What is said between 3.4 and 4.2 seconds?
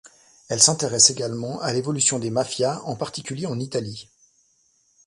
en Italie.